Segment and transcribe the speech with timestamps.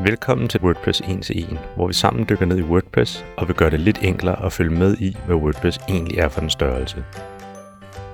[0.00, 3.56] Velkommen til WordPress 1 til 1, hvor vi sammen dykker ned i WordPress og vil
[3.56, 7.04] gøre det lidt enklere at følge med i, hvad WordPress egentlig er for en størrelse.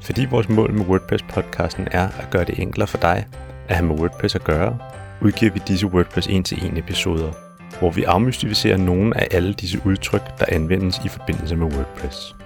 [0.00, 3.26] Fordi vores mål med WordPress-podcasten er at gøre det enklere for dig
[3.68, 4.78] at have med WordPress at gøre,
[5.20, 7.32] udgiver vi disse WordPress 1 til 1 episoder,
[7.78, 12.36] hvor vi afmystificerer nogle af alle disse udtryk, der anvendes i forbindelse med WordPress.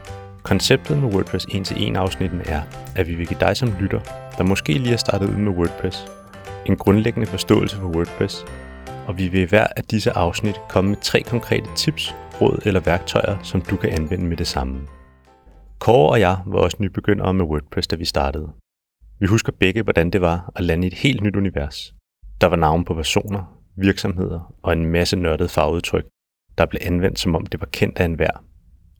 [0.42, 2.62] Konceptet med WordPress 1 til 1 afsnitten er,
[2.96, 4.00] at vi vil give dig som lytter,
[4.38, 6.06] der måske lige er startet ud med WordPress,
[6.66, 8.44] en grundlæggende forståelse for WordPress,
[9.06, 12.80] og vi vil i hver af disse afsnit komme med tre konkrete tips, råd eller
[12.80, 14.80] værktøjer, som du kan anvende med det samme.
[15.78, 18.52] Kåre og jeg var også nybegyndere med WordPress, da vi startede.
[19.20, 21.94] Vi husker begge, hvordan det var at lande i et helt nyt univers.
[22.40, 26.04] Der var navne på personer, virksomheder og en masse nørdede fagudtryk,
[26.58, 28.44] der blev anvendt som om det var kendt af enhver.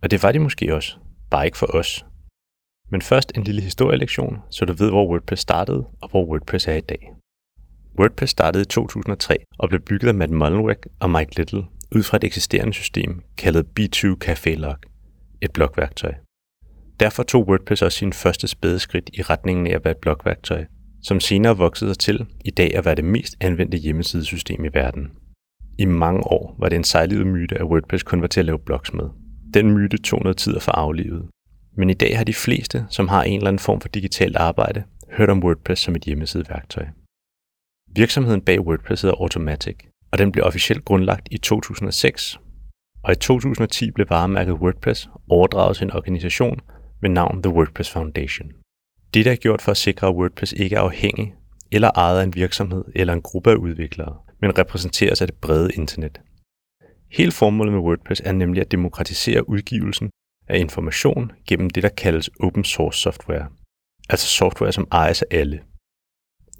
[0.02, 0.96] Og det var de måske også,
[1.30, 2.06] bare ikke for os.
[2.90, 6.74] Men først en lille historielektion, så du ved, hvor WordPress startede og hvor WordPress er
[6.74, 7.12] i dag.
[7.98, 11.64] WordPress startede i 2003 og blev bygget af Matt Mullenweg og Mike Little
[11.96, 14.76] ud fra et eksisterende system kaldet B2 Café Log,
[15.40, 16.14] et blogværktøj.
[17.00, 20.64] Derfor tog WordPress også sin første spædeskridt i retningen af at være et blogværktøj,
[21.02, 25.10] som senere voksede sig til i dag at være det mest anvendte hjemmesidesystem i verden.
[25.78, 28.58] I mange år var det en sejlivet myte, at WordPress kun var til at lave
[28.58, 29.04] blogs med.
[29.54, 31.26] Den myte tog noget tid at få aflivet.
[31.76, 34.82] Men i dag har de fleste, som har en eller anden form for digitalt arbejde,
[35.12, 36.84] hørt om WordPress som et hjemmesideværktøj.
[37.96, 39.76] Virksomheden bag WordPress hedder Automatic,
[40.12, 42.38] og den blev officielt grundlagt i 2006.
[43.02, 46.60] Og i 2010 blev varemærket WordPress overdraget til en organisation
[47.02, 48.50] med navn The WordPress Foundation.
[49.14, 51.34] Dette er gjort for at sikre, at WordPress ikke er afhængig
[51.72, 55.70] eller ejet af en virksomhed eller en gruppe af udviklere, men repræsenteres af det brede
[55.74, 56.20] internet.
[57.10, 60.10] Hele formålet med WordPress er nemlig at demokratisere udgivelsen
[60.48, 63.46] af information gennem det, der kaldes open source software,
[64.08, 65.60] altså software, som ejes af alle.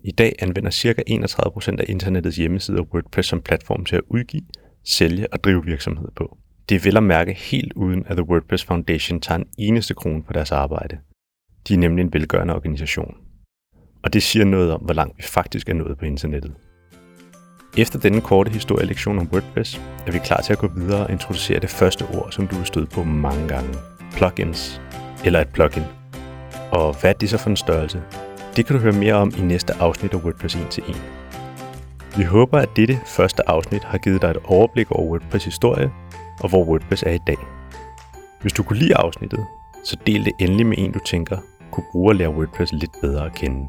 [0.07, 1.03] I dag anvender ca.
[1.11, 4.43] 31% af internettets hjemmesider WordPress som platform til at udgive,
[4.85, 6.39] sælge og drive virksomhed på.
[6.69, 10.23] Det er vel at mærke helt uden, at The WordPress Foundation tager en eneste krone
[10.23, 10.99] på deres arbejde.
[11.69, 13.15] De er nemlig en velgørende organisation.
[14.03, 16.53] Og det siger noget om, hvor langt vi faktisk er nået på internettet.
[17.79, 21.61] Efter denne korte historielektion om WordPress, er vi klar til at gå videre og introducere
[21.61, 23.71] det første ord, som du har stødt på mange gange.
[24.13, 24.81] Plugins.
[25.25, 25.83] Eller et plugin.
[26.73, 28.03] Og hvad er det så for en størrelse?
[28.57, 31.03] Det kan du høre mere om i næste afsnit af WordPress 1 til 1.
[32.17, 35.91] Vi håber, at dette første afsnit har givet dig et overblik over WordPress historie
[36.41, 37.37] og hvor WordPress er i dag.
[38.41, 39.47] Hvis du kunne lide afsnittet,
[39.85, 41.39] så del det endelig med en, du tænker
[41.71, 43.69] kunne bruge at lære WordPress lidt bedre at kende.